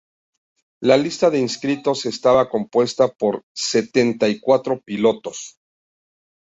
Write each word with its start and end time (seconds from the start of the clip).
La 0.81 0.97
lista 0.97 1.29
de 1.29 1.37
inscritos 1.37 2.07
estaba 2.07 2.49
compuesta 2.49 3.07
por 3.07 3.43
setenta 3.53 4.27
y 4.29 4.39
cuatro 4.39 4.81
pilotos. 4.81 5.59